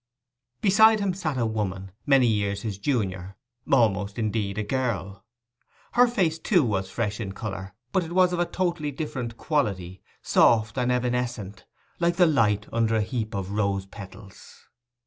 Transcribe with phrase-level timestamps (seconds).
[0.61, 5.23] Beside him sat a woman, many years his junior—almost, indeed, a girl.
[5.91, 10.75] Her face too was fresh in colour, but it was of a totally different quality—soft
[10.79, 11.65] and evanescent,
[11.99, 14.67] like the light under a heap of rose petals.